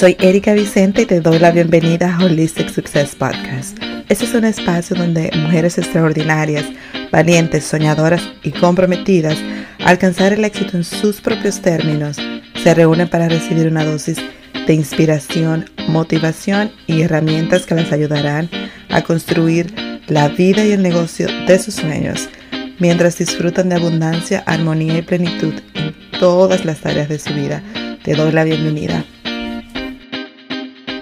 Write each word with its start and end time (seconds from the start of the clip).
Soy 0.00 0.16
Erika 0.18 0.54
Vicente 0.54 1.02
y 1.02 1.04
te 1.04 1.20
doy 1.20 1.38
la 1.38 1.50
bienvenida 1.50 2.16
a 2.16 2.24
Holistic 2.24 2.70
Success 2.70 3.14
Podcast. 3.14 3.76
Este 4.08 4.24
es 4.24 4.32
un 4.32 4.46
espacio 4.46 4.96
donde 4.96 5.30
mujeres 5.36 5.76
extraordinarias, 5.76 6.64
valientes, 7.12 7.64
soñadoras 7.64 8.22
y 8.42 8.50
comprometidas 8.50 9.36
a 9.78 9.90
alcanzar 9.90 10.32
el 10.32 10.42
éxito 10.42 10.78
en 10.78 10.84
sus 10.84 11.20
propios 11.20 11.60
términos 11.60 12.16
se 12.62 12.72
reúnen 12.72 13.10
para 13.10 13.28
recibir 13.28 13.66
una 13.66 13.84
dosis 13.84 14.16
de 14.66 14.72
inspiración, 14.72 15.68
motivación 15.86 16.72
y 16.86 17.02
herramientas 17.02 17.66
que 17.66 17.74
las 17.74 17.92
ayudarán 17.92 18.48
a 18.88 19.02
construir 19.02 19.74
la 20.06 20.28
vida 20.28 20.64
y 20.64 20.72
el 20.72 20.82
negocio 20.82 21.28
de 21.46 21.58
sus 21.58 21.74
sueños 21.74 22.26
mientras 22.78 23.18
disfrutan 23.18 23.68
de 23.68 23.74
abundancia, 23.74 24.42
armonía 24.46 24.96
y 24.96 25.02
plenitud 25.02 25.52
en 25.74 25.94
todas 26.18 26.64
las 26.64 26.86
áreas 26.86 27.10
de 27.10 27.18
su 27.18 27.34
vida. 27.34 27.62
Te 28.02 28.14
doy 28.14 28.32
la 28.32 28.44
bienvenida. 28.44 29.04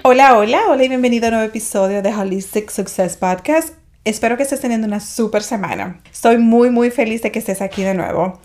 Hola, 0.03 0.37
hola, 0.37 0.61
hola 0.69 0.83
y 0.83 0.87
bienvenido 0.87 1.25
a 1.25 1.29
un 1.29 1.33
nuevo 1.33 1.49
episodio 1.49 2.01
de 2.01 2.13
Holistic 2.13 2.69
Success 2.69 3.17
Podcast. 3.17 3.73
Espero 4.05 4.37
que 4.37 4.43
estés 4.43 4.61
teniendo 4.61 4.87
una 4.87 5.01
super 5.01 5.43
semana. 5.43 5.99
Estoy 6.09 6.37
muy, 6.37 6.69
muy 6.69 6.89
feliz 6.89 7.21
de 7.21 7.33
que 7.33 7.39
estés 7.39 7.61
aquí 7.61 7.83
de 7.83 7.93
nuevo. 7.93 8.39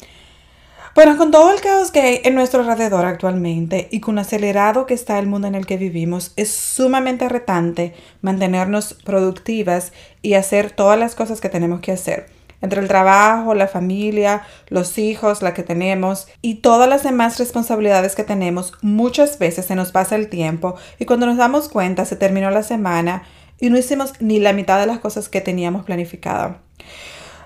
Bueno, 0.96 1.16
con 1.16 1.30
todo 1.30 1.52
el 1.52 1.60
caos 1.60 1.92
que 1.92 2.00
hay 2.00 2.20
en 2.24 2.34
nuestro 2.34 2.62
alrededor 2.62 3.04
actualmente 3.04 3.88
y 3.92 4.00
con 4.00 4.16
lo 4.16 4.22
acelerado 4.22 4.86
que 4.86 4.94
está 4.94 5.18
el 5.18 5.28
mundo 5.28 5.46
en 5.46 5.54
el 5.54 5.66
que 5.66 5.76
vivimos, 5.76 6.32
es 6.36 6.50
sumamente 6.50 7.28
retante 7.28 7.94
mantenernos 8.20 8.94
productivas 9.04 9.92
y 10.22 10.34
hacer 10.34 10.72
todas 10.72 10.98
las 10.98 11.14
cosas 11.14 11.40
que 11.40 11.50
tenemos 11.50 11.80
que 11.80 11.92
hacer. 11.92 12.33
Entre 12.64 12.80
el 12.80 12.88
trabajo, 12.88 13.54
la 13.54 13.68
familia, 13.68 14.42
los 14.68 14.96
hijos, 14.96 15.42
la 15.42 15.52
que 15.52 15.62
tenemos 15.62 16.28
y 16.40 16.56
todas 16.56 16.88
las 16.88 17.02
demás 17.02 17.38
responsabilidades 17.38 18.14
que 18.14 18.24
tenemos, 18.24 18.72
muchas 18.80 19.38
veces 19.38 19.66
se 19.66 19.74
nos 19.74 19.92
pasa 19.92 20.16
el 20.16 20.30
tiempo 20.30 20.74
y 20.98 21.04
cuando 21.04 21.26
nos 21.26 21.36
damos 21.36 21.68
cuenta 21.68 22.06
se 22.06 22.16
terminó 22.16 22.50
la 22.50 22.62
semana 22.62 23.24
y 23.60 23.68
no 23.68 23.76
hicimos 23.76 24.14
ni 24.18 24.40
la 24.40 24.54
mitad 24.54 24.80
de 24.80 24.86
las 24.86 24.98
cosas 24.98 25.28
que 25.28 25.42
teníamos 25.42 25.84
planificado. 25.84 26.56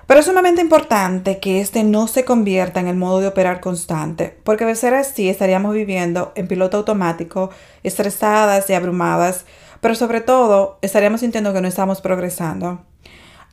Pero 0.07 0.21
es 0.21 0.25
sumamente 0.25 0.61
importante 0.61 1.39
que 1.39 1.59
este 1.59 1.83
no 1.83 2.07
se 2.07 2.23
convierta 2.23 2.79
en 2.79 2.87
el 2.87 2.95
modo 2.95 3.19
de 3.19 3.27
operar 3.27 3.59
constante, 3.59 4.39
porque 4.45 4.63
de 4.63 4.75
ser 4.75 4.93
así 4.93 5.27
estaríamos 5.27 5.73
viviendo 5.73 6.31
en 6.35 6.47
piloto 6.47 6.77
automático, 6.77 7.49
estresadas 7.83 8.69
y 8.69 8.73
abrumadas, 8.73 9.43
pero 9.81 9.95
sobre 9.95 10.21
todo 10.21 10.79
estaríamos 10.81 11.19
sintiendo 11.19 11.53
que 11.53 11.59
no 11.59 11.67
estamos 11.67 11.99
progresando. 11.99 12.85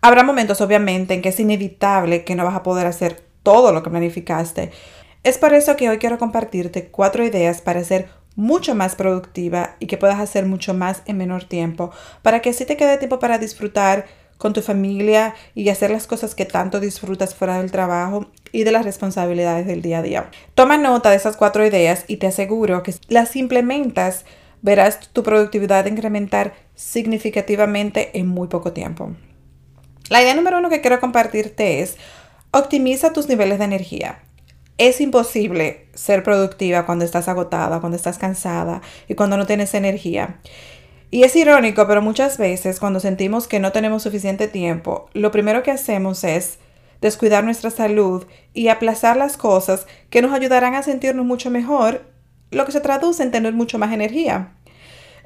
Habrá 0.01 0.23
momentos 0.23 0.61
obviamente 0.61 1.15
en 1.15 1.23
que 1.23 1.31
es 1.31 1.41
inevitable 1.41 2.25
que 2.25 2.35
no 2.35 2.45
vas 2.45 2.57
a 2.57 2.63
poder 2.63 2.87
hacer 2.87 3.23
todo 3.43 3.73
lo 3.73 3.83
que 3.83 3.91
planificaste. 3.91 4.71
Es 5.23 5.39
por 5.39 5.55
eso 5.55 5.77
que 5.77 5.89
hoy 5.89 5.99
quiero 5.99 6.19
compartirte 6.19 6.89
cuatro 6.89 7.25
ideas 7.25 7.61
para 7.61 7.83
ser 7.83 8.09
mucho 8.37 8.75
más 8.75 8.95
productiva 8.95 9.77
y 9.81 9.87
que 9.87 9.97
puedas 9.97 10.21
hacer 10.21 10.47
mucho 10.47 10.75
más 10.75 11.03
en 11.07 11.17
menor 11.17 11.45
tiempo, 11.45 11.91
para 12.23 12.41
que 12.41 12.51
así 12.51 12.65
te 12.65 12.77
quede 12.77 12.99
tiempo 12.99 13.19
para 13.19 13.39
disfrutar 13.39 14.07
con 14.39 14.53
tu 14.53 14.63
familia 14.63 15.35
y 15.55 15.69
hacer 15.71 15.91
las 15.91 16.07
cosas 16.07 16.35
que 16.35 16.45
tanto 16.45 16.79
disfrutas 16.79 17.35
fuera 17.35 17.59
del 17.59 17.73
trabajo 17.73 18.31
y 18.53 18.65
de 18.65 18.73
las 18.73 18.85
responsabilidades 18.85 19.67
del 19.67 19.83
día 19.83 19.99
a 19.99 20.03
día. 20.03 20.31
Toma 20.55 20.77
nota 20.77 21.11
de 21.11 21.17
esas 21.17 21.37
cuatro 21.37 21.67
ideas 21.67 22.05
y 22.07 22.19
te 22.19 22.27
aseguro 22.27 22.83
que 22.83 22.95
las 23.09 23.35
implementas 23.37 24.25
verás 24.61 25.01
tu 25.13 25.23
productividad 25.23 25.87
incrementar 25.87 26.55
significativamente 26.75 28.19
en 28.19 28.29
muy 28.29 28.49
poco 28.49 28.73
tiempo. 28.73 29.13
La 30.09 30.23
idea 30.23 30.35
número 30.35 30.59
uno 30.59 30.69
que 30.69 30.81
quiero 30.81 31.01
compartirte 31.01 31.81
es 31.81 31.97
optimiza 32.53 33.13
tus 33.13 33.29
niveles 33.29 33.59
de 33.59 33.65
energía. 33.65 34.21
Es 34.79 35.01
imposible 35.01 35.89
ser 35.95 36.23
productiva 36.23 36.87
cuando 36.87 37.05
estás 37.05 37.29
agotada, 37.29 37.81
cuando 37.81 37.97
estás 37.97 38.19
cansada 38.19 38.83
y 39.09 39.15
cuando 39.15 39.37
no 39.37 39.47
tienes 39.47 39.75
energía. 39.75 40.41
Y 41.11 41.25
es 41.25 41.35
irónico, 41.35 41.87
pero 41.89 42.03
muchas 42.03 42.39
veces 42.39 42.79
cuando 42.79 43.01
sentimos 43.01 43.49
que 43.49 43.59
no 43.59 43.73
tenemos 43.73 44.05
suficiente 44.05 44.47
tiempo, 44.49 45.09
lo 45.13 45.33
primero 45.33 45.63
que 45.63 45.71
hacemos 45.73 46.23
es 46.25 46.59
descuidar 47.01 47.43
nuestra 47.43 47.71
salud 47.71 48.27
y 48.55 48.69
aplazar 48.69 49.17
las 49.17 49.37
cosas 49.37 49.87
que 50.11 50.23
nos 50.23 50.33
ayudarán 50.33 50.75
a 50.75 50.83
sentirnos 50.83 51.27
mucho 51.27 51.51
mejor, 51.51 52.05
lo 52.51 52.65
que 52.65 52.73
se 52.73 52.81
traduce 52.81 53.23
en 53.23 53.33
tener 53.33 53.55
mucho 53.55 53.79
más 53.79 53.93
energía. 53.93 54.56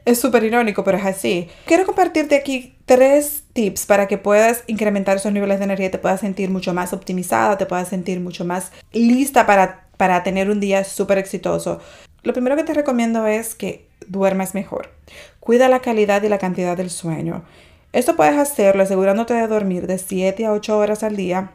Es 0.05 0.21
súper 0.21 0.44
irónico, 0.44 0.83
pero 0.84 0.99
es 0.99 1.05
así. 1.05 1.49
Quiero 1.66 1.87
compartirte 1.87 2.37
aquí 2.37 2.75
tres 2.87 3.44
tips 3.53 3.87
para 3.87 4.09
que 4.09 4.19
puedas 4.19 4.65
incrementar 4.66 5.16
esos 5.16 5.33
niveles 5.33 5.59
de 5.59 5.65
energía 5.65 5.91
te 5.91 5.99
puedas 5.99 6.21
sentir 6.21 6.50
mucho 6.50 6.75
más 6.75 6.93
optimizada, 6.93 7.59
te 7.59 7.66
puedas 7.66 7.88
sentir 7.88 8.21
mucho 8.21 8.44
más 8.44 8.72
lista 8.93 9.47
para, 9.47 9.87
para 9.97 10.22
tener 10.22 10.50
un 10.50 10.60
día 10.60 10.84
súper 10.84 11.19
exitoso. 11.19 11.81
Lo 12.22 12.33
primero 12.33 12.56
que 12.56 12.65
te 12.65 12.75
recomiendo 12.75 13.27
es 13.27 13.55
que 13.55 13.87
duermas 14.06 14.55
mejor. 14.55 14.91
Cuida 15.39 15.69
la 15.69 15.81
calidad 15.81 16.22
y 16.22 16.28
la 16.28 16.39
cantidad 16.39 16.77
del 16.77 16.91
sueño. 16.91 17.44
Esto 17.93 18.16
puedes 18.16 18.37
hacerlo 18.37 18.83
asegurándote 18.83 19.34
de 19.34 19.47
dormir 19.47 19.87
de 19.87 19.99
7 19.99 20.47
a 20.47 20.53
8 20.53 20.78
horas 20.78 21.03
al 21.03 21.16
día. 21.16 21.53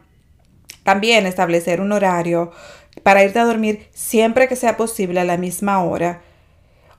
También 0.82 1.26
establecer 1.26 1.80
un 1.80 1.92
horario 1.92 2.52
para 3.02 3.24
irte 3.24 3.38
a 3.38 3.44
dormir 3.44 3.88
siempre 3.92 4.48
que 4.48 4.56
sea 4.56 4.76
posible 4.76 5.20
a 5.20 5.24
la 5.24 5.36
misma 5.36 5.82
hora. 5.82 6.22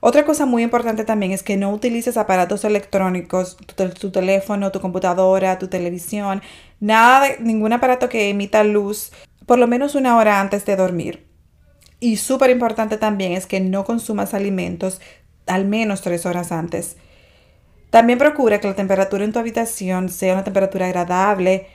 Otra 0.00 0.24
cosa 0.24 0.46
muy 0.46 0.62
importante 0.62 1.04
también 1.04 1.32
es 1.32 1.42
que 1.42 1.56
no 1.56 1.70
utilices 1.72 2.16
aparatos 2.16 2.64
electrónicos, 2.64 3.56
tu, 3.56 4.10
teléfono, 4.10 4.70
tu 4.70 4.80
computadora, 4.80 5.58
tu 5.58 5.68
televisión, 5.68 6.40
nada 6.78 7.28
ningún 7.40 7.72
aparato 7.72 8.08
que 8.08 8.30
emita 8.30 8.62
luz 8.62 9.10
por 9.46 9.58
lo 9.58 9.66
menos 9.66 9.94
una 9.94 10.16
hora 10.18 10.40
antes 10.40 10.66
de 10.66 10.76
dormir. 10.76 11.26
Y 12.00 12.18
súper 12.18 12.50
importante 12.50 12.98
también 12.98 13.32
es 13.32 13.46
que 13.46 13.60
no 13.60 13.84
consumas 13.84 14.34
alimentos 14.34 15.00
al 15.46 15.64
menos 15.64 16.02
tres 16.02 16.26
horas 16.26 16.52
antes. 16.52 16.96
También 17.90 18.18
procura 18.18 18.60
que 18.60 18.68
la 18.68 18.76
temperatura 18.76 19.24
en 19.24 19.32
tu 19.32 19.38
habitación 19.38 20.10
sea 20.10 20.34
una 20.34 20.44
temperatura 20.44 20.86
agradable 20.86 21.66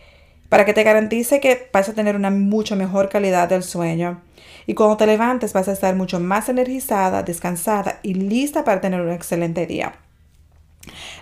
para 0.53 0.65
que 0.65 0.73
te 0.75 0.83
garantice 0.83 1.39
que 1.39 1.67
vas 1.73 1.89
a 1.89 1.95
tener 1.95 2.15
una 2.15 2.29
mucho 2.29 2.75
mejor 2.75 3.09
calidad 3.09 3.49
del 3.49 3.63
sueño. 3.63 4.21
Y 4.67 4.75
cuando 4.75 4.97
te 4.97 5.07
levantes 5.07 5.51
vas 5.51 5.67
a 5.67 5.71
estar 5.71 5.95
mucho 5.95 6.19
más 6.19 6.47
energizada, 6.47 7.23
descansada 7.23 7.99
y 8.03 8.13
lista 8.13 8.63
para 8.63 8.79
tener 8.79 9.01
un 9.01 9.11
excelente 9.11 9.65
día. 9.65 9.95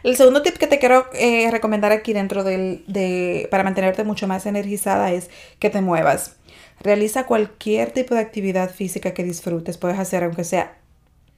El 0.03 0.17
segundo 0.17 0.41
tip 0.41 0.57
que 0.57 0.67
te 0.67 0.79
quiero 0.79 1.05
eh, 1.13 1.49
recomendar 1.49 1.93
aquí 1.93 2.11
dentro 2.11 2.43
de, 2.43 3.47
para 3.49 3.63
mantenerte 3.63 4.03
mucho 4.03 4.27
más 4.27 4.45
energizada 4.45 5.13
es 5.13 5.29
que 5.59 5.69
te 5.69 5.79
muevas. 5.79 6.35
Realiza 6.81 7.25
cualquier 7.25 7.91
tipo 7.91 8.13
de 8.13 8.19
actividad 8.19 8.69
física 8.69 9.13
que 9.13 9.23
disfrutes. 9.23 9.77
Puedes 9.77 9.97
hacer 9.97 10.25
aunque 10.25 10.43
sea 10.43 10.75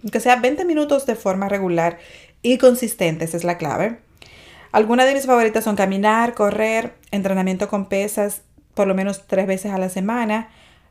aunque 0.01 0.19
sea 0.19 0.37
20 0.37 0.65
minutos 0.65 1.05
de 1.05 1.13
forma 1.13 1.47
regular 1.47 1.99
y 2.41 2.57
consistente, 2.57 3.25
esa 3.25 3.37
es 3.37 3.43
la 3.43 3.59
clave. 3.59 3.99
Algunas 4.73 5.05
de 5.05 5.13
mis 5.13 5.25
favoritas 5.25 5.63
son 5.63 5.77
caminar, 5.77 6.33
correr, 6.33 6.95
entrenamiento 7.11 7.69
con 7.69 7.85
pesas 7.85 8.41
por 8.73 8.87
lo 8.87 8.95
menos 8.95 9.27
tres 9.27 9.47
veces 9.47 9.71
a 9.71 9.77
la 9.77 9.87
semana, 9.87 10.49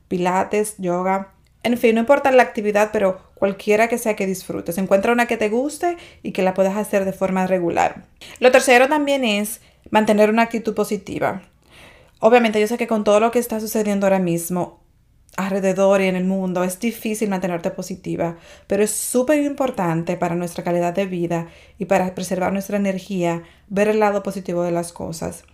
pilates, 0.08 0.76
yoga, 0.78 1.32
en 1.64 1.78
fin, 1.78 1.94
no 1.94 2.00
importa 2.00 2.32
la 2.32 2.42
actividad, 2.42 2.90
pero 2.92 3.20
cualquiera 3.34 3.88
que 3.88 3.98
sea 3.98 4.16
que 4.16 4.26
disfrutes. 4.26 4.78
Encuentra 4.78 5.12
una 5.12 5.26
que 5.26 5.36
te 5.36 5.48
guste 5.48 5.96
y 6.22 6.32
que 6.32 6.42
la 6.42 6.54
puedas 6.54 6.76
hacer 6.76 7.04
de 7.04 7.12
forma 7.12 7.46
regular. 7.46 8.04
Lo 8.40 8.50
tercero 8.50 8.88
también 8.88 9.24
es 9.24 9.60
mantener 9.90 10.30
una 10.30 10.42
actitud 10.42 10.74
positiva. 10.74 11.42
Obviamente 12.18 12.60
yo 12.60 12.66
sé 12.66 12.78
que 12.78 12.88
con 12.88 13.04
todo 13.04 13.20
lo 13.20 13.30
que 13.30 13.38
está 13.38 13.60
sucediendo 13.60 14.06
ahora 14.06 14.18
mismo, 14.18 14.80
alrededor 15.36 16.00
y 16.00 16.06
en 16.06 16.16
el 16.16 16.24
mundo, 16.24 16.62
es 16.62 16.78
difícil 16.78 17.30
mantenerte 17.30 17.70
positiva, 17.70 18.36
pero 18.66 18.82
es 18.82 18.90
súper 18.90 19.38
importante 19.40 20.16
para 20.16 20.34
nuestra 20.34 20.62
calidad 20.62 20.92
de 20.92 21.06
vida 21.06 21.48
y 21.78 21.86
para 21.86 22.14
preservar 22.14 22.52
nuestra 22.52 22.76
energía, 22.76 23.42
ver 23.68 23.88
el 23.88 24.00
lado 24.00 24.22
positivo 24.22 24.62
de 24.62 24.72
las 24.72 24.92
cosas. 24.92 25.44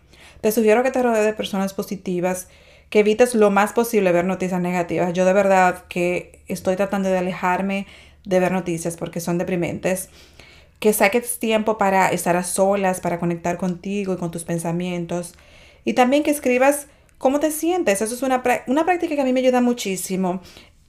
Te 0.40 0.52
sugiero 0.52 0.82
que 0.82 0.90
te 0.90 1.02
rodees 1.02 1.24
de 1.24 1.32
personas 1.32 1.74
positivas, 1.74 2.48
que 2.90 3.00
evites 3.00 3.34
lo 3.34 3.50
más 3.50 3.72
posible 3.72 4.12
ver 4.12 4.24
noticias 4.24 4.60
negativas. 4.60 5.12
Yo 5.12 5.24
de 5.24 5.32
verdad 5.32 5.84
que 5.88 6.40
estoy 6.48 6.76
tratando 6.76 7.08
de 7.08 7.18
alejarme 7.18 7.86
de 8.24 8.40
ver 8.40 8.52
noticias 8.52 8.96
porque 8.96 9.20
son 9.20 9.38
deprimentes. 9.38 10.08
Que 10.78 10.92
saques 10.92 11.38
tiempo 11.38 11.76
para 11.76 12.08
estar 12.08 12.36
a 12.36 12.44
solas, 12.44 13.00
para 13.00 13.18
conectar 13.18 13.58
contigo 13.58 14.14
y 14.14 14.16
con 14.16 14.30
tus 14.30 14.44
pensamientos. 14.44 15.34
Y 15.84 15.94
también 15.94 16.22
que 16.22 16.30
escribas 16.30 16.86
¿Cómo 17.18 17.40
te 17.40 17.50
sientes? 17.50 18.00
Eso 18.00 18.14
es 18.14 18.22
una, 18.22 18.42
una 18.66 18.84
práctica 18.84 19.14
que 19.14 19.20
a 19.20 19.24
mí 19.24 19.32
me 19.32 19.40
ayuda 19.40 19.60
muchísimo. 19.60 20.40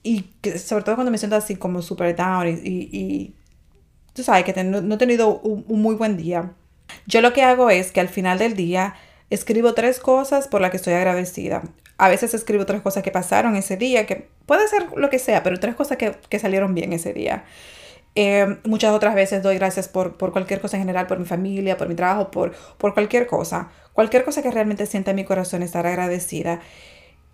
Y 0.03 0.29
sobre 0.57 0.83
todo 0.83 0.95
cuando 0.95 1.11
me 1.11 1.17
siento 1.17 1.35
así 1.35 1.55
como 1.55 1.81
super 1.81 2.15
down 2.15 2.47
y, 2.47 2.89
y, 2.91 3.35
tú 4.13 4.23
sabes 4.23 4.45
que 4.45 4.63
no, 4.63 4.95
he 4.95 4.97
tenido 4.97 5.39
un, 5.39 5.65
muy 5.81 5.95
buen 5.95 6.17
día. 6.17 6.53
Yo 7.05 7.21
lo 7.21 7.33
que 7.33 7.43
hago 7.43 7.69
es 7.69 7.91
que 7.91 7.99
al 7.99 8.09
final 8.09 8.39
del 8.39 8.55
día 8.55 8.95
escribo 9.29 9.73
tres 9.73 9.99
cosas 9.99 10.47
por 10.47 10.61
las 10.61 10.71
que 10.71 10.77
estoy 10.77 10.93
agradecida. 10.93 11.63
A 11.97 12.09
veces 12.09 12.33
escribo 12.33 12.65
tres 12.65 12.81
cosas 12.81 13.03
que 13.03 13.11
pasaron 13.11 13.55
ese 13.55 13.75
día, 13.75 14.05
que 14.05 14.29
puede 14.45 14.67
ser 14.67 14.87
lo 14.95 15.09
que 15.09 15.19
sea, 15.19 15.43
pero 15.43 15.59
tres 15.59 15.75
cosas 15.75 15.97
que, 15.97 16.15
que 16.29 16.39
salieron 16.39 16.73
bien 16.73 16.93
ese 16.93 17.13
día. 17.13 17.43
Eh, 18.21 18.57
muchas 18.65 18.91
otras 18.91 19.15
veces 19.15 19.41
doy 19.41 19.55
gracias 19.55 19.87
por, 19.87 20.17
por, 20.17 20.33
cualquier 20.33 20.59
cosa 20.59 20.75
en 20.75 20.81
general, 20.81 21.07
por 21.07 21.19
mi 21.19 21.25
familia, 21.25 21.77
por 21.77 21.87
mi 21.87 21.95
trabajo, 21.95 22.31
por, 22.31 22.51
por 22.77 22.93
cualquier 22.93 23.27
cosa. 23.27 23.69
Cualquier 23.93 24.25
cosa 24.25 24.41
que 24.41 24.51
realmente 24.51 24.85
sienta 24.87 25.11
en 25.11 25.15
mi 25.15 25.23
corazón 25.23 25.63
estar 25.63 25.87
agradecida. 25.87 26.59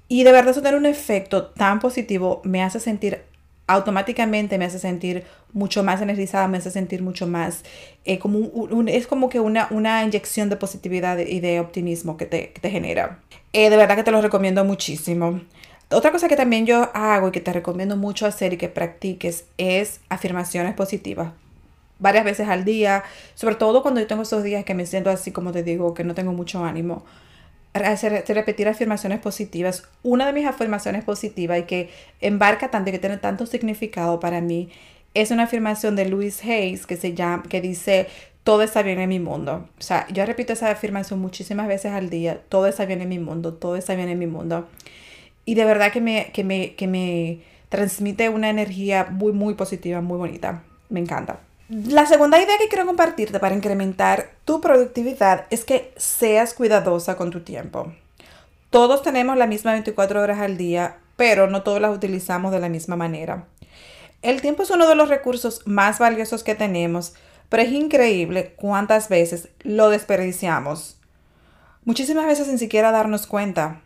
Y 0.08 0.26
de 0.26 0.32
verdad 0.32 0.52
eso 0.52 0.62
tiene 0.62 0.78
un 0.78 0.86
efecto 0.86 1.48
tan 1.48 1.80
positivo, 1.80 2.40
me 2.44 2.62
hace 2.62 2.80
sentir 2.80 3.24
automáticamente 3.68 4.60
me 4.60 4.66
hace 4.66 4.78
sentir 4.78 5.24
mucho 5.52 5.84
más 5.84 6.00
energizada, 6.00 6.48
me 6.48 6.60
hace 6.60 6.70
sentir 6.70 7.02
mucho 7.02 7.26
más, 7.26 7.64
eh, 8.04 8.20
como 8.20 8.52
es 8.86 9.08
como 9.08 9.28
que 9.28 9.40
una, 9.40 9.68
una 9.72 10.04
inyección 10.04 10.50
de 10.50 10.56
positividad 10.56 11.18
y 11.18 11.40
de 11.40 11.60
optimismo 11.60 12.16
que 12.16 12.28
te, 12.28 12.54
te 12.62 12.70
genera. 12.70 13.22
Eh, 13.54 13.72
de 13.72 13.78
verdad 13.78 13.96
que 13.96 14.04
te 14.04 14.12
lo 14.12 14.22
recomiendo 14.22 14.64
muchísimo. 14.64 15.42
Otra 15.92 16.12
cosa 16.12 16.28
que 16.28 16.36
también 16.36 16.66
yo 16.66 16.90
hago 16.94 17.30
y 17.30 17.32
que 17.32 17.42
te 17.42 17.54
recomiendo 17.54 17.96
mucho 17.96 18.26
hacer 18.26 18.54
y 18.54 18.58
que 18.58 18.70
practiques 18.70 19.46
es 19.58 20.02
afirmaciones 20.10 20.74
positivas. 20.74 21.32
Varias 22.00 22.26
veces 22.26 22.48
al 22.50 22.66
día, 22.66 23.04
sobre 23.36 23.56
todo 23.56 23.82
cuando 23.82 24.02
yo 24.02 24.08
tengo 24.08 24.24
esos 24.24 24.44
días 24.44 24.66
que 24.66 24.74
me 24.74 24.86
siento 24.86 25.10
así 25.10 25.32
como 25.32 25.52
te 25.52 25.64
digo, 25.64 25.94
que 25.94 26.04
no 26.04 26.14
tengo 26.14 26.34
mucho 26.34 26.66
ánimo 26.66 27.06
hacer, 27.84 28.24
repetir 28.28 28.68
afirmaciones 28.68 29.20
positivas. 29.20 29.84
Una 30.04 30.26
de 30.26 30.34
mis 30.34 30.46
afirmaciones 30.46 31.04
positivas 31.04 31.60
y 31.60 31.64
que 31.64 31.90
embarca 32.22 32.72
tanto 32.72 32.90
y 32.90 32.94
que 32.94 33.00
tiene 33.00 33.18
tanto 33.18 33.46
significado 33.46 34.20
para 34.20 34.42
mí 34.42 34.70
es 35.14 35.32
una 35.32 35.44
afirmación 35.44 35.96
de 35.96 36.06
Louis 36.06 36.44
Hayes 36.44 36.86
que 36.86 36.98
se 36.98 37.14
llama, 37.14 37.44
que 37.44 37.62
dice, 37.62 38.08
todo 38.44 38.62
está 38.62 38.82
bien 38.82 39.00
en 39.00 39.10
mi 39.10 39.20
mundo. 39.20 39.68
O 39.78 39.82
sea, 39.82 40.08
yo 40.10 40.26
repito 40.26 40.54
esa 40.54 40.72
afirmación 40.72 41.20
muchísimas 41.20 41.68
veces 41.68 41.92
al 41.92 42.10
día, 42.10 42.42
todo 42.50 42.68
está 42.68 42.86
bien 42.86 43.02
en 43.02 43.10
mi 43.10 43.20
mundo, 43.20 43.54
todo 43.54 43.76
está 43.76 43.96
bien 43.96 44.10
en 44.10 44.20
mi 44.20 44.28
mundo. 44.28 44.68
Y 45.46 45.56
de 45.56 45.66
verdad 45.66 45.92
que 45.92 46.02
me, 46.02 46.32
que 46.32 46.44
me, 46.44 46.76
que 46.76 46.88
me 46.88 47.40
transmite 47.70 48.30
una 48.30 48.50
energía 48.50 49.08
muy, 49.10 49.32
muy 49.32 49.54
positiva, 49.54 50.02
muy 50.02 50.18
bonita. 50.18 50.64
Me 50.90 51.00
encanta. 51.00 51.40
La 51.70 52.06
segunda 52.06 52.40
idea 52.40 52.58
que 52.60 52.68
quiero 52.68 52.86
compartirte 52.86 53.40
para 53.40 53.56
incrementar 53.56 54.30
tu 54.46 54.62
productividad 54.62 55.46
es 55.50 55.66
que 55.66 55.94
seas 55.98 56.54
cuidadosa 56.54 57.18
con 57.18 57.32
tu 57.32 57.42
tiempo. 57.42 57.92
Todos 58.70 59.02
tenemos 59.02 59.38
la 59.38 59.48
misma 59.48 59.72
24 59.72 60.22
horas 60.22 60.40
al 60.40 60.58
día, 60.58 60.98
pero 61.16 61.48
no 61.48 61.64
todos 61.64 61.82
las 61.82 61.96
utilizamos 61.96 62.52
de 62.52 62.60
la 62.60 62.70
misma 62.70 62.96
manera. 62.96 63.46
El 64.22 64.42
tiempo 64.42 64.64
es 64.64 64.70
uno 64.70 64.88
de 64.88 64.96
los 64.96 65.10
recursos 65.10 65.62
más 65.66 65.98
valiosos 65.98 66.44
que 66.44 66.56
tenemos, 66.56 67.14
pero 67.50 67.64
es 67.64 67.72
increíble 67.72 68.54
cuántas 68.58 69.10
veces 69.10 69.50
lo 69.62 69.90
desperdiciamos. 69.90 70.98
Muchísimas 71.84 72.26
veces 72.26 72.48
sin 72.48 72.60
siquiera 72.60 72.92
darnos 72.92 73.28
cuenta. 73.28 73.82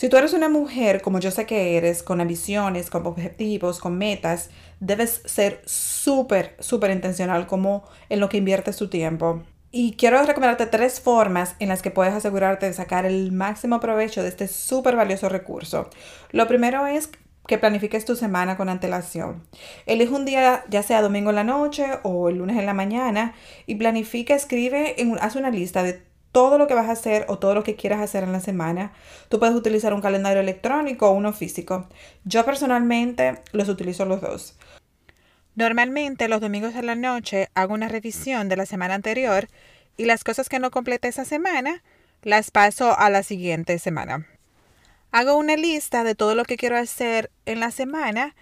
Si 0.00 0.08
tú 0.08 0.16
eres 0.16 0.32
una 0.32 0.48
mujer, 0.48 1.02
como 1.02 1.20
yo 1.20 1.30
sé 1.30 1.44
que 1.44 1.76
eres, 1.76 2.02
con 2.02 2.22
ambiciones, 2.22 2.88
con 2.88 3.06
objetivos, 3.06 3.80
con 3.80 3.98
metas, 3.98 4.48
debes 4.78 5.20
ser 5.26 5.60
súper, 5.66 6.56
súper 6.58 6.90
intencional 6.90 7.46
como 7.46 7.84
en 8.08 8.18
lo 8.18 8.30
que 8.30 8.38
inviertes 8.38 8.78
tu 8.78 8.88
tiempo. 8.88 9.42
Y 9.70 9.96
quiero 9.96 10.24
recomendarte 10.24 10.64
tres 10.64 11.02
formas 11.02 11.54
en 11.58 11.68
las 11.68 11.82
que 11.82 11.90
puedes 11.90 12.14
asegurarte 12.14 12.64
de 12.64 12.72
sacar 12.72 13.04
el 13.04 13.30
máximo 13.30 13.78
provecho 13.78 14.22
de 14.22 14.30
este 14.30 14.48
súper 14.48 14.96
valioso 14.96 15.28
recurso. 15.28 15.90
Lo 16.30 16.48
primero 16.48 16.86
es 16.86 17.10
que 17.46 17.58
planifiques 17.58 18.06
tu 18.06 18.16
semana 18.16 18.56
con 18.56 18.70
antelación. 18.70 19.46
Elige 19.84 20.14
un 20.14 20.24
día, 20.24 20.64
ya 20.70 20.82
sea 20.82 21.02
domingo 21.02 21.28
en 21.28 21.36
la 21.36 21.44
noche 21.44 21.84
o 22.04 22.30
el 22.30 22.38
lunes 22.38 22.56
en 22.56 22.64
la 22.64 22.72
mañana, 22.72 23.34
y 23.66 23.74
planifica, 23.74 24.34
escribe, 24.34 24.96
haz 25.20 25.36
una 25.36 25.50
lista 25.50 25.82
de 25.82 26.09
todo 26.32 26.58
lo 26.58 26.66
que 26.66 26.74
vas 26.74 26.88
a 26.88 26.92
hacer 26.92 27.24
o 27.28 27.38
todo 27.38 27.54
lo 27.54 27.62
que 27.62 27.76
quieras 27.76 28.00
hacer 28.00 28.22
en 28.22 28.32
la 28.32 28.40
semana. 28.40 28.92
Tú 29.28 29.38
puedes 29.38 29.54
utilizar 29.54 29.92
un 29.92 30.00
calendario 30.00 30.40
electrónico 30.40 31.08
o 31.08 31.12
uno 31.12 31.32
físico. 31.32 31.88
Yo 32.24 32.44
personalmente 32.44 33.42
los 33.52 33.68
utilizo 33.68 34.04
los 34.04 34.20
dos. 34.20 34.56
Normalmente 35.56 36.28
los 36.28 36.40
domingos 36.40 36.74
en 36.74 36.86
la 36.86 36.94
noche 36.94 37.48
hago 37.54 37.74
una 37.74 37.88
revisión 37.88 38.48
de 38.48 38.56
la 38.56 38.66
semana 38.66 38.94
anterior 38.94 39.48
y 39.96 40.04
las 40.04 40.24
cosas 40.24 40.48
que 40.48 40.58
no 40.58 40.70
completé 40.70 41.08
esa 41.08 41.24
semana 41.24 41.82
las 42.22 42.50
paso 42.50 42.96
a 42.96 43.10
la 43.10 43.22
siguiente 43.22 43.78
semana. 43.78 44.26
Hago 45.12 45.36
una 45.36 45.56
lista 45.56 46.04
de 46.04 46.14
todo 46.14 46.34
lo 46.34 46.44
que 46.44 46.56
quiero 46.56 46.76
hacer 46.76 47.30
en 47.44 47.58
la 47.58 47.72
semana 47.72 48.36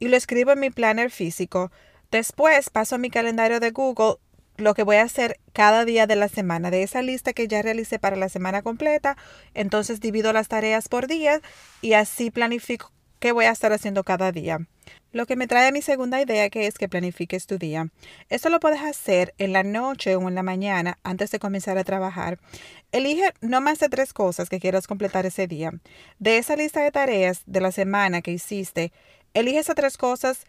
y 0.00 0.08
lo 0.08 0.16
escribo 0.16 0.52
en 0.52 0.60
mi 0.60 0.70
planner 0.70 1.10
físico. 1.10 1.70
Después 2.10 2.70
paso 2.70 2.96
a 2.96 2.98
mi 2.98 3.10
calendario 3.10 3.60
de 3.60 3.70
Google 3.70 4.16
lo 4.58 4.74
que 4.74 4.82
voy 4.82 4.96
a 4.96 5.02
hacer 5.02 5.40
cada 5.52 5.84
día 5.84 6.06
de 6.06 6.16
la 6.16 6.28
semana. 6.28 6.70
De 6.70 6.82
esa 6.82 7.00
lista 7.00 7.32
que 7.32 7.48
ya 7.48 7.62
realicé 7.62 7.98
para 7.98 8.16
la 8.16 8.28
semana 8.28 8.62
completa, 8.62 9.16
entonces 9.54 10.00
divido 10.00 10.32
las 10.32 10.48
tareas 10.48 10.88
por 10.88 11.06
día 11.06 11.40
y 11.80 11.94
así 11.94 12.30
planifico 12.30 12.92
qué 13.18 13.32
voy 13.32 13.46
a 13.46 13.50
estar 13.50 13.72
haciendo 13.72 14.04
cada 14.04 14.32
día. 14.32 14.58
Lo 15.12 15.26
que 15.26 15.36
me 15.36 15.46
trae 15.46 15.68
a 15.68 15.72
mi 15.72 15.82
segunda 15.82 16.20
idea 16.20 16.50
que 16.50 16.66
es 16.66 16.78
que 16.78 16.88
planifiques 16.88 17.46
tu 17.46 17.58
día. 17.58 17.88
Esto 18.28 18.48
lo 18.48 18.60
puedes 18.60 18.80
hacer 18.80 19.34
en 19.38 19.52
la 19.52 19.62
noche 19.62 20.16
o 20.16 20.28
en 20.28 20.34
la 20.34 20.42
mañana 20.42 20.98
antes 21.02 21.30
de 21.30 21.38
comenzar 21.38 21.78
a 21.78 21.84
trabajar. 21.84 22.38
Elige 22.92 23.32
no 23.40 23.60
más 23.60 23.78
de 23.80 23.88
tres 23.88 24.12
cosas 24.12 24.48
que 24.48 24.60
quieras 24.60 24.86
completar 24.86 25.26
ese 25.26 25.46
día. 25.46 25.72
De 26.18 26.38
esa 26.38 26.56
lista 26.56 26.80
de 26.80 26.90
tareas 26.90 27.42
de 27.46 27.60
la 27.60 27.72
semana 27.72 28.22
que 28.22 28.32
hiciste, 28.32 28.92
elige 29.34 29.58
esas 29.58 29.76
tres 29.76 29.96
cosas 29.96 30.46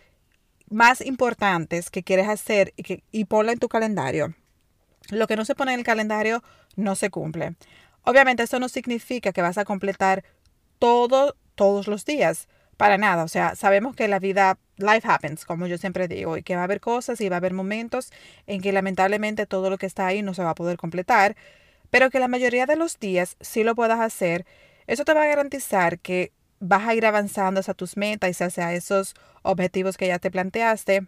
más 0.69 1.01
importantes 1.01 1.89
que 1.89 2.03
quieres 2.03 2.27
hacer 2.27 2.73
y, 2.77 3.25
ponlo 3.25 3.51
en 3.51 3.59
tu 3.59 3.69
calendario. 3.69 4.35
Lo 5.09 5.27
que 5.27 5.35
no 5.35 5.45
se 5.45 5.55
pone 5.55 5.73
en 5.73 5.79
el 5.79 5.85
calendario 5.85 6.43
no 6.75 6.95
se 6.95 7.09
cumple. 7.09 7.55
Obviamente 8.03 8.43
esto 8.43 8.59
no 8.59 8.69
significa 8.69 9.31
que 9.31 9.41
vas 9.41 9.57
a 9.57 9.65
completar 9.65 10.23
todo 10.77 11.35
todos 11.55 11.87
los 11.87 12.05
días. 12.05 12.47
Para 12.77 12.97
nada. 12.97 13.25
O 13.25 13.27
sea, 13.27 13.55
sabemos 13.55 13.93
que 13.93 14.07
la 14.07 14.19
vida, 14.19 14.57
life 14.77 15.05
happens, 15.05 15.43
como 15.43 15.67
yo 15.67 15.77
siempre 15.77 16.07
digo, 16.07 16.37
y 16.37 16.43
que 16.43 16.55
va 16.55 16.61
a 16.61 16.63
haber 16.63 16.79
cosas 16.79 17.19
y 17.19 17.27
va 17.27 17.35
a 17.35 17.39
haber 17.39 17.53
momentos 17.53 18.09
en 18.47 18.61
que 18.61 18.71
lamentablemente 18.71 19.45
todo 19.45 19.69
lo 19.69 19.77
que 19.77 19.85
está 19.85 20.07
ahí 20.07 20.21
no 20.21 20.33
se 20.33 20.43
va 20.43 20.51
a 20.51 20.55
poder 20.55 20.77
completar, 20.77 21.35
pero 21.89 22.09
que 22.09 22.19
la 22.19 22.29
mayoría 22.29 22.65
de 22.65 22.77
los 22.77 22.97
días 22.97 23.35
sí 23.41 23.65
lo 23.65 23.75
puedas 23.75 23.99
hacer. 23.99 24.45
Eso 24.87 25.03
te 25.03 25.13
va 25.13 25.23
a 25.23 25.27
garantizar 25.27 25.99
que 25.99 26.31
vas 26.59 26.87
a 26.87 26.93
ir 26.93 27.05
avanzando 27.05 27.59
hacia 27.59 27.73
tus 27.73 27.97
metas 27.97 28.39
y 28.39 28.43
hacia 28.43 28.73
esos 28.73 29.15
objetivos 29.43 29.97
que 29.97 30.07
ya 30.07 30.19
te 30.19 30.31
planteaste. 30.31 31.07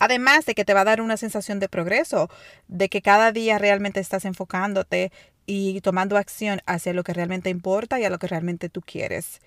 Además 0.00 0.46
de 0.46 0.54
que 0.54 0.64
te 0.64 0.74
va 0.74 0.82
a 0.82 0.84
dar 0.84 1.00
una 1.00 1.16
sensación 1.16 1.58
de 1.60 1.68
progreso, 1.68 2.30
de 2.68 2.88
que 2.88 3.02
cada 3.02 3.32
día 3.32 3.58
realmente 3.58 4.00
estás 4.00 4.24
enfocándote 4.24 5.12
y 5.46 5.80
tomando 5.80 6.16
acción 6.16 6.60
hacia 6.66 6.92
lo 6.92 7.02
que 7.02 7.14
realmente 7.14 7.50
importa 7.50 7.98
y 7.98 8.04
a 8.04 8.10
lo 8.10 8.18
que 8.18 8.28
realmente 8.28 8.68
tú 8.68 8.80
quieres. 8.82 9.40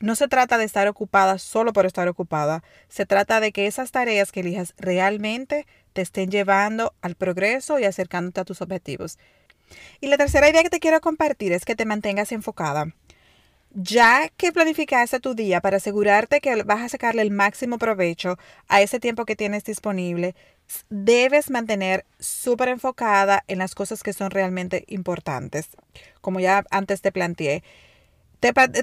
No 0.00 0.16
se 0.16 0.26
trata 0.26 0.58
de 0.58 0.64
estar 0.64 0.88
ocupada 0.88 1.38
solo 1.38 1.72
por 1.72 1.86
estar 1.86 2.08
ocupada, 2.08 2.64
se 2.88 3.06
trata 3.06 3.40
de 3.40 3.52
que 3.52 3.66
esas 3.66 3.92
tareas 3.92 4.32
que 4.32 4.40
elijas 4.40 4.74
realmente 4.76 5.66
te 5.92 6.02
estén 6.02 6.30
llevando 6.30 6.94
al 7.00 7.14
progreso 7.14 7.78
y 7.78 7.84
acercándote 7.84 8.40
a 8.40 8.44
tus 8.44 8.60
objetivos. 8.60 9.18
Y 10.00 10.08
la 10.08 10.18
tercera 10.18 10.48
idea 10.48 10.62
que 10.62 10.70
te 10.70 10.80
quiero 10.80 11.00
compartir 11.00 11.52
es 11.52 11.64
que 11.64 11.76
te 11.76 11.86
mantengas 11.86 12.32
enfocada. 12.32 12.92
Ya 13.76 14.28
que 14.36 14.52
planificaste 14.52 15.18
tu 15.18 15.34
día 15.34 15.60
para 15.60 15.78
asegurarte 15.78 16.40
que 16.40 16.62
vas 16.62 16.80
a 16.80 16.88
sacarle 16.88 17.22
el 17.22 17.32
máximo 17.32 17.76
provecho 17.76 18.38
a 18.68 18.80
ese 18.80 19.00
tiempo 19.00 19.24
que 19.24 19.34
tienes 19.34 19.64
disponible, 19.64 20.36
debes 20.90 21.50
mantener 21.50 22.06
súper 22.20 22.68
enfocada 22.68 23.42
en 23.48 23.58
las 23.58 23.74
cosas 23.74 24.04
que 24.04 24.12
son 24.12 24.30
realmente 24.30 24.84
importantes, 24.86 25.70
como 26.20 26.38
ya 26.38 26.64
antes 26.70 27.00
te 27.00 27.10
planteé. 27.10 27.64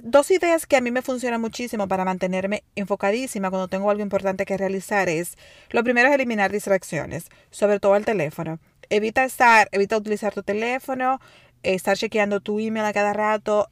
dos 0.03 0.29
ideas 0.29 0.65
que 0.65 0.75
a 0.75 0.81
mí 0.81 0.91
me 0.91 1.01
funcionan 1.01 1.39
muchísimo 1.39 1.87
para 1.87 2.03
mantenerme 2.03 2.63
enfocadísima 2.75 3.49
cuando 3.49 3.69
tengo 3.69 3.89
algo 3.89 4.03
importante 4.03 4.45
que 4.45 4.57
realizar 4.57 5.07
es, 5.07 5.37
lo 5.69 5.85
primero 5.85 6.09
es 6.09 6.15
eliminar 6.15 6.51
distracciones, 6.51 7.29
sobre 7.49 7.79
todo 7.79 7.95
el 7.95 8.03
teléfono. 8.03 8.59
Evita 8.89 9.23
estar, 9.23 9.69
evita 9.71 9.95
utilizar 9.95 10.33
tu 10.33 10.43
teléfono, 10.43 11.21
estar 11.63 11.95
chequeando 11.95 12.41
tu 12.41 12.59
email 12.59 12.85
a 12.85 12.91
cada 12.91 13.13
rato, 13.13 13.69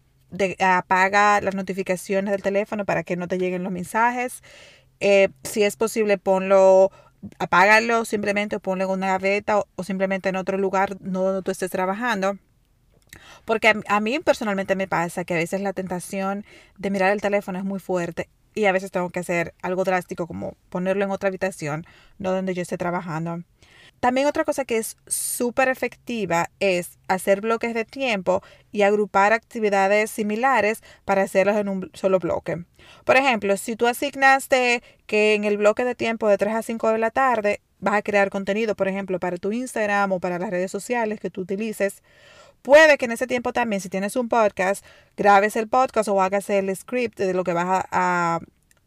apaga 0.60 1.42
las 1.42 1.56
notificaciones 1.56 2.32
del 2.32 2.42
teléfono 2.42 2.86
para 2.86 3.04
que 3.04 3.16
no 3.16 3.28
te 3.28 3.38
lleguen 3.38 3.64
los 3.64 3.72
mensajes. 3.72 4.42
Eh, 5.00 5.30
si 5.44 5.64
es 5.64 5.76
posible, 5.76 6.18
ponlo, 6.18 6.92
apágalo 7.38 8.06
simplemente 8.06 8.60
ponlo 8.60 8.86
en 8.86 8.92
una 8.92 9.08
gaveta 9.08 9.64
o, 9.76 9.84
simplemente 9.84 10.30
en 10.30 10.36
otro 10.36 10.58
lugar 10.58 10.98
no 11.02 11.24
donde 11.24 11.42
tú 11.42 11.52
estés 11.52 11.72
trabajando. 11.72 12.38
Porque 13.46 13.74
a, 13.88 14.00
mí 14.00 14.20
personalmente 14.20 14.76
me 14.76 14.88
pasa 14.88 15.24
que 15.24 15.34
a 15.34 15.38
veces 15.38 15.62
la 15.62 15.74
tentación 15.74 16.46
de 16.78 16.92
mirar 16.92 17.12
el 17.12 17.22
teléfono 17.22 17.58
es 17.58 17.66
muy 17.66 17.80
fuerte 17.80 18.30
y 18.54 18.66
a 18.66 18.72
veces 18.72 18.92
tengo 18.92 19.10
que 19.10 19.20
hacer 19.20 19.54
algo 19.62 19.84
drástico 19.84 20.28
como 20.28 20.56
ponerlo 20.70 21.06
en 21.06 21.12
otra 21.12 21.30
habitación, 21.30 21.86
no 22.20 22.32
donde 22.32 22.54
yo 22.54 22.62
esté 22.62 22.78
trabajando. 22.78 23.44
También 24.00 24.28
otra 24.28 24.46
cosa 24.46 24.66
que 24.66 24.78
es 24.78 24.98
súper 25.08 25.68
efectiva 25.68 26.50
es 26.60 26.98
hacer 27.08 27.42
bloques 27.42 27.74
de 27.74 27.86
tiempo 27.86 28.42
y 28.72 28.84
agrupar 28.84 29.34
actividades 29.34 30.10
similares 30.12 30.82
para 31.06 31.24
hacerlas 31.24 31.58
en 31.58 31.70
un 31.70 31.92
solo 31.94 32.20
bloque. 32.20 32.64
Por 33.04 33.18
ejemplo, 33.18 33.58
si 33.58 33.76
tú 33.76 33.88
asignaste 33.88 34.84
que 35.06 35.36
en 35.36 35.44
el 35.44 35.58
bloque 35.58 35.84
de 35.84 35.96
tiempo 35.96 36.28
de 36.28 36.38
3 36.38 36.56
a 36.56 36.62
5 36.62 36.90
de 36.92 36.98
la 36.98 37.12
tarde 37.12 37.62
vas 37.80 37.96
a 37.96 38.02
crear 38.02 38.30
contenido, 38.30 38.76
por 38.76 38.88
ejemplo, 38.88 39.20
para 39.20 39.38
tu 39.38 39.52
Instagram 39.52 40.12
o 40.12 40.20
para 40.20 40.40
las 40.40 40.50
redes 40.50 40.72
sociales 40.72 41.20
que 41.20 41.30
tú 41.30 41.42
utilices, 41.42 42.04
puede 42.62 42.98
que 42.98 43.06
en 43.06 43.12
ese 43.12 43.28
tiempo 43.28 43.54
también, 43.54 43.82
si 43.82 43.90
tienes 43.90 44.16
un 44.16 44.30
podcast, 44.30 44.86
grabes 45.18 45.56
el 45.56 45.68
podcast 45.68 46.10
o 46.10 46.22
hagas 46.22 46.50
el 46.50 46.76
script 46.76 47.18
de 47.18 47.34
lo 47.34 47.44
que 47.44 47.54
vas 47.54 47.86
a 47.92 48.40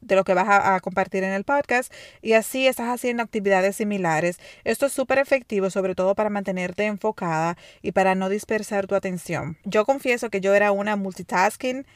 de 0.03 0.17
lo 0.17 0.25
que 0.25 0.35
vas 0.35 0.47
a, 0.49 0.79
compartir 0.81 1.25
en 1.25 1.33
el 1.33 1.45
podcast 1.45 1.93
y 2.21 2.35
así 2.35 2.67
estás 2.67 2.89
haciendo 2.89 3.23
actividades 3.23 3.77
similares. 3.77 4.39
Esto 4.65 4.87
es 4.87 4.93
súper 4.93 5.19
efectivo, 5.19 5.71
sobre 5.71 5.95
todo 5.95 6.15
para 6.15 6.29
mantenerte 6.29 6.85
enfocada 6.85 7.57
y 7.81 7.93
para 7.93 8.15
no 8.15 8.29
dispersar 8.29 8.87
tu 8.87 8.95
atención. 8.95 9.57
Yo 9.65 9.85
confieso 9.87 10.29
que 10.29 10.41
yo 10.41 10.55
era 10.55 10.73
una 10.73 10.97
multitasking, 10.97 11.87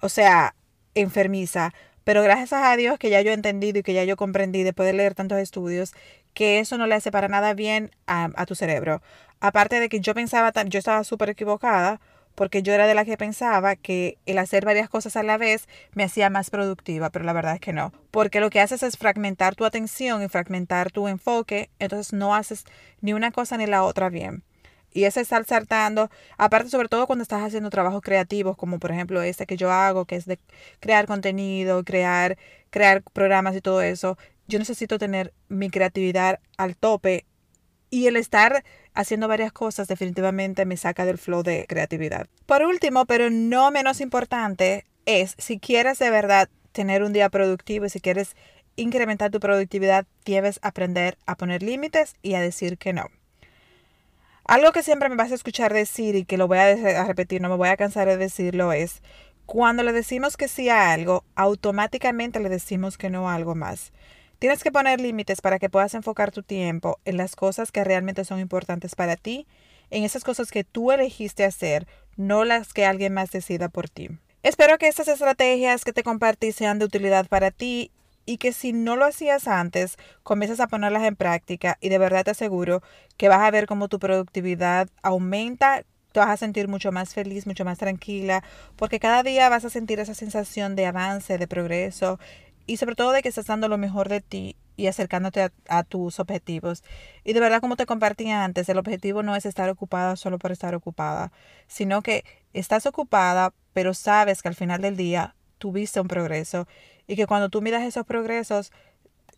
o 0.00 0.08
sea, 0.08 0.54
enfermiza, 0.94 1.72
Pero 2.04 2.22
gracias 2.22 2.52
a 2.52 2.76
Dios 2.76 2.98
que 2.98 3.08
ya 3.08 3.22
yo 3.22 3.30
he 3.30 3.34
entendido 3.34 3.78
y 3.78 3.82
que 3.82 3.94
ya 3.94 4.04
yo 4.04 4.16
comprendí 4.16 4.62
después 4.62 4.86
de 4.86 4.92
leer 4.92 5.14
tantos 5.14 5.38
estudios 5.38 5.94
que 6.34 6.58
eso 6.58 6.76
no 6.76 6.86
le 6.86 6.94
hace 6.96 7.10
para 7.10 7.28
nada 7.28 7.54
bien 7.54 7.90
a, 8.06 8.28
a 8.36 8.44
tu 8.44 8.54
cerebro. 8.54 9.00
Aparte 9.40 9.80
de 9.80 9.88
que 9.88 10.00
yo 10.00 10.14
pensaba, 10.14 10.52
yo 10.66 10.78
estaba 10.78 11.02
súper 11.04 11.30
equivocada 11.30 12.00
porque 12.34 12.62
yo 12.62 12.72
era 12.72 12.86
de 12.86 12.94
la 12.94 13.04
que 13.04 13.16
pensaba 13.16 13.76
que 13.76 14.18
el 14.26 14.38
hacer 14.38 14.64
varias 14.64 14.88
cosas 14.88 15.16
a 15.16 15.22
la 15.22 15.38
vez 15.38 15.68
me 15.92 16.04
hacía 16.04 16.30
más 16.30 16.50
productiva, 16.50 17.10
pero 17.10 17.24
la 17.24 17.32
verdad 17.32 17.54
es 17.54 17.60
que 17.60 17.72
no, 17.72 17.92
porque 18.10 18.40
lo 18.40 18.50
que 18.50 18.60
haces 18.60 18.82
es 18.82 18.96
fragmentar 18.96 19.54
tu 19.54 19.64
atención 19.64 20.22
y 20.22 20.28
fragmentar 20.28 20.90
tu 20.90 21.08
enfoque, 21.08 21.70
entonces 21.78 22.12
no 22.12 22.34
haces 22.34 22.64
ni 23.00 23.12
una 23.12 23.30
cosa 23.30 23.56
ni 23.56 23.66
la 23.66 23.84
otra 23.84 24.08
bien. 24.08 24.42
Y 24.92 25.04
ese 25.04 25.20
estar 25.20 25.44
saltando, 25.44 26.08
aparte 26.38 26.70
sobre 26.70 26.88
todo 26.88 27.08
cuando 27.08 27.22
estás 27.22 27.42
haciendo 27.42 27.68
trabajos 27.68 28.00
creativos, 28.00 28.56
como 28.56 28.78
por 28.78 28.92
ejemplo 28.92 29.22
este 29.22 29.44
que 29.44 29.56
yo 29.56 29.72
hago, 29.72 30.04
que 30.04 30.14
es 30.14 30.24
de 30.24 30.38
crear 30.78 31.06
contenido, 31.06 31.82
crear, 31.82 32.38
crear 32.70 33.02
programas 33.02 33.56
y 33.56 33.60
todo 33.60 33.82
eso, 33.82 34.16
yo 34.46 34.58
necesito 34.60 34.98
tener 34.98 35.32
mi 35.48 35.68
creatividad 35.68 36.38
al 36.56 36.76
tope 36.76 37.26
y 37.90 38.06
el 38.06 38.16
estar 38.16 38.64
haciendo 38.94 39.28
varias 39.28 39.52
cosas 39.52 39.88
definitivamente 39.88 40.64
me 40.64 40.76
saca 40.76 41.04
del 41.04 41.18
flow 41.18 41.42
de 41.42 41.66
creatividad. 41.68 42.26
Por 42.46 42.62
último, 42.62 43.06
pero 43.06 43.30
no 43.30 43.70
menos 43.70 44.00
importante, 44.00 44.86
es 45.06 45.34
si 45.38 45.58
quieres 45.58 45.98
de 45.98 46.10
verdad 46.10 46.48
tener 46.72 47.02
un 47.02 47.12
día 47.12 47.28
productivo 47.28 47.86
y 47.86 47.90
si 47.90 48.00
quieres 48.00 48.36
incrementar 48.76 49.30
tu 49.30 49.40
productividad, 49.40 50.06
debes 50.24 50.58
aprender 50.62 51.16
a 51.26 51.36
poner 51.36 51.62
límites 51.62 52.14
y 52.22 52.34
a 52.34 52.40
decir 52.40 52.78
que 52.78 52.92
no. 52.92 53.06
Algo 54.46 54.72
que 54.72 54.82
siempre 54.82 55.08
me 55.08 55.16
vas 55.16 55.32
a 55.32 55.36
escuchar 55.36 55.72
decir 55.72 56.16
y 56.16 56.24
que 56.24 56.36
lo 56.36 56.48
voy 56.48 56.58
a, 56.58 57.04
repetir, 57.04 57.40
no 57.40 57.48
me 57.48 57.56
voy 57.56 57.68
a 57.68 57.76
cansar 57.76 58.08
de 58.08 58.16
decirlo 58.16 58.72
es, 58.72 59.02
cuando 59.46 59.82
le 59.82 59.92
decimos 59.92 60.36
que 60.36 60.48
sí 60.48 60.68
a 60.68 60.92
algo, 60.92 61.24
automáticamente 61.34 62.40
le 62.40 62.48
decimos 62.48 62.98
que 62.98 63.10
no 63.10 63.28
a 63.28 63.34
algo 63.34 63.54
más. 63.54 63.92
Tienes 64.44 64.62
que 64.62 64.70
poner 64.70 65.00
límites 65.00 65.40
para 65.40 65.58
que 65.58 65.70
puedas 65.70 65.94
enfocar 65.94 66.30
tu 66.30 66.42
tiempo 66.42 66.98
en 67.06 67.16
las 67.16 67.34
cosas 67.34 67.72
que 67.72 67.82
realmente 67.82 68.26
son 68.26 68.40
importantes 68.40 68.94
para 68.94 69.16
ti, 69.16 69.46
en 69.88 70.04
esas 70.04 70.22
cosas 70.22 70.50
que 70.50 70.64
tú 70.64 70.92
elegiste 70.92 71.46
hacer, 71.46 71.86
no 72.18 72.44
las 72.44 72.74
que 72.74 72.84
alguien 72.84 73.14
más 73.14 73.30
decida 73.30 73.70
por 73.70 73.88
ti. 73.88 74.10
Espero 74.42 74.76
que 74.76 74.86
estas 74.86 75.08
estrategias 75.08 75.82
que 75.82 75.94
te 75.94 76.02
compartí 76.02 76.52
sean 76.52 76.78
de 76.78 76.84
utilidad 76.84 77.26
para 77.26 77.52
ti 77.52 77.90
y 78.26 78.36
que 78.36 78.52
si 78.52 78.74
no 78.74 78.96
lo 78.96 79.06
hacías 79.06 79.48
antes, 79.48 79.96
comiences 80.22 80.60
a 80.60 80.66
ponerlas 80.66 81.04
en 81.04 81.16
práctica 81.16 81.78
y 81.80 81.88
de 81.88 81.96
verdad 81.96 82.24
te 82.24 82.32
aseguro 82.32 82.82
que 83.16 83.30
vas 83.30 83.40
a 83.40 83.50
ver 83.50 83.64
cómo 83.66 83.88
tu 83.88 83.98
productividad 83.98 84.90
aumenta, 85.00 85.84
te 86.12 86.20
vas 86.20 86.28
a 86.28 86.36
sentir 86.36 86.68
mucho 86.68 86.92
más 86.92 87.14
feliz, 87.14 87.46
mucho 87.46 87.64
más 87.64 87.78
tranquila, 87.78 88.44
porque 88.76 89.00
cada 89.00 89.22
día 89.22 89.48
vas 89.48 89.64
a 89.64 89.70
sentir 89.70 90.00
esa 90.00 90.12
sensación 90.12 90.76
de 90.76 90.84
avance, 90.84 91.38
de 91.38 91.48
progreso 91.48 92.18
y 92.66 92.76
sobre 92.78 92.94
todo 92.94 93.12
de 93.12 93.22
que 93.22 93.28
estás 93.28 93.46
dando 93.46 93.68
lo 93.68 93.78
mejor 93.78 94.08
de 94.08 94.20
ti 94.20 94.56
y 94.76 94.86
acercándote 94.86 95.50
a, 95.68 95.82
tus 95.84 96.18
objetivos. 96.18 96.82
Y 97.22 97.32
de 97.32 97.40
verdad, 97.40 97.60
como 97.60 97.76
te 97.76 97.86
compartí 97.86 98.30
antes, 98.30 98.68
el 98.68 98.78
objetivo 98.78 99.22
no 99.22 99.36
es 99.36 99.46
estar 99.46 99.68
ocupada 99.68 100.16
solo 100.16 100.38
por 100.38 100.52
estar 100.52 100.74
ocupada, 100.74 101.32
sino 101.66 102.02
que 102.02 102.24
estás 102.52 102.86
ocupada, 102.86 103.52
pero 103.72 103.94
sabes 103.94 104.42
que 104.42 104.48
al 104.48 104.54
final 104.54 104.82
del 104.82 104.96
día 104.96 105.34
tuviste 105.58 106.00
un 106.00 106.08
progreso 106.08 106.66
y 107.06 107.16
que 107.16 107.26
cuando 107.26 107.48
tú 107.48 107.62
miras 107.62 107.82
esos 107.82 108.06
progresos, 108.06 108.72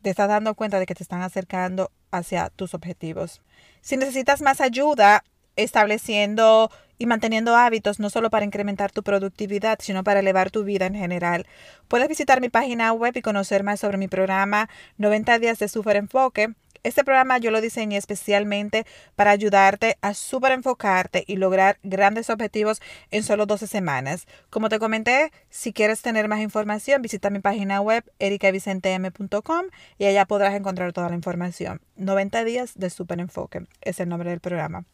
te 0.03 0.11
estás 0.11 0.29
dando 0.29 0.55
cuenta 0.55 0.79
de 0.79 0.87
que 0.87 0.95
te 0.95 1.03
están 1.03 1.23
acercando 1.23 1.91
hacia 2.11 2.51
tus 2.51 2.75
objetivos. 2.75 3.43
Si 3.81 3.97
necesitas 3.97 4.41
más 4.41 4.61
ayuda 4.61 5.25
estableciendo 5.57 6.71
y 6.99 7.07
manteniendo 7.07 7.57
hábitos 7.57 8.01
no 8.01 8.11
solo 8.11 8.31
para 8.31 8.45
incrementar 8.45 8.93
tu 8.93 9.03
productividad, 9.03 9.79
sino 9.81 10.05
para 10.05 10.21
elevar 10.21 10.51
tu 10.51 10.65
vida 10.65 10.87
en 10.87 10.95
general. 10.95 11.47
Puedes 11.89 12.09
visitar 12.09 12.41
mi 12.41 12.49
página 12.49 12.93
web 12.93 13.17
y 13.17 13.23
conocer 13.23 13.63
más 13.63 13.81
sobre 13.81 13.99
mi 13.99 14.09
programa 14.09 14.69
90 14.99 15.39
días 15.39 15.59
de 15.59 15.69
super 15.69 15.97
enfoque. 15.97 16.55
Este 16.87 17.03
programa 17.03 17.39
yo 17.39 17.51
lo 17.51 17.61
diseñé 17.61 17.97
especialmente 17.97 18.87
para 19.17 19.33
ayudarte 19.33 19.99
a 20.03 20.15
super 20.15 20.53
enfocarte 20.53 21.25
y 21.27 21.35
lograr 21.35 21.81
grandes 21.83 22.31
objetivos 22.31 22.81
en 23.11 23.25
solo 23.25 23.45
12 23.45 23.67
semanas. 23.67 24.29
Como 24.51 24.69
te 24.69 24.79
comenté, 24.79 25.33
si 25.51 25.73
quieres 25.73 26.01
tener 26.01 26.29
más 26.29 26.39
información, 26.39 27.03
visita 27.03 27.29
mi 27.29 27.41
página 27.41 27.81
web 27.81 28.05
ericavicentem.com 28.21 29.65
y 29.99 30.05
allá 30.05 30.27
podrás 30.27 30.55
encontrar 30.55 30.93
toda 30.93 31.09
la 31.09 31.17
información. 31.17 31.81
90 31.97 32.45
días 32.45 32.75
de 32.77 32.89
super 32.89 33.19
enfoque 33.19 33.67
es 33.81 33.99
el 33.99 34.09
nombre 34.09 34.31
del 34.31 34.39
programa. 34.39 34.85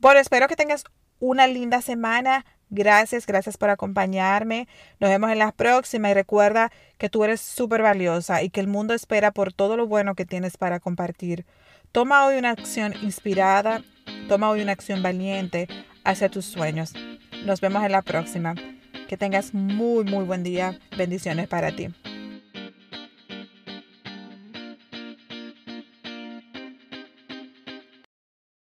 Bueno, 0.00 0.20
espero 0.20 0.48
que 0.48 0.56
tengas 0.56 0.84
una 1.18 1.46
linda 1.46 1.80
semana. 1.80 2.44
Gracias, 2.74 3.26
gracias 3.26 3.58
por 3.58 3.68
acompañarme. 3.68 4.66
Nos 4.98 5.10
vemos 5.10 5.30
en 5.30 5.38
la 5.38 5.52
próxima 5.52 6.10
y 6.10 6.14
recuerda 6.14 6.72
que 6.96 7.10
tú 7.10 7.22
eres 7.22 7.42
súper 7.42 7.82
valiosa 7.82 8.42
y 8.42 8.48
que 8.48 8.60
el 8.60 8.66
mundo 8.66 8.94
espera 8.94 9.30
por 9.30 9.52
todo 9.52 9.76
lo 9.76 9.86
bueno 9.86 10.14
que 10.14 10.24
tienes 10.24 10.56
para 10.56 10.80
compartir. 10.80 11.44
Toma 11.92 12.24
hoy 12.24 12.38
una 12.38 12.48
acción 12.48 12.94
inspirada, 13.02 13.82
toma 14.26 14.48
hoy 14.48 14.62
una 14.62 14.72
acción 14.72 15.02
valiente 15.02 15.68
hacia 16.02 16.30
tus 16.30 16.46
sueños. 16.46 16.94
Nos 17.44 17.60
vemos 17.60 17.84
en 17.84 17.92
la 17.92 18.00
próxima. 18.00 18.54
Que 19.06 19.18
tengas 19.18 19.52
muy, 19.52 20.04
muy 20.04 20.24
buen 20.24 20.42
día. 20.42 20.78
Bendiciones 20.96 21.48
para 21.48 21.76
ti. 21.76 21.88